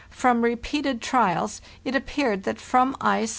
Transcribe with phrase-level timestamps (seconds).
[0.09, 3.29] From repeated trials it appeared that from icé.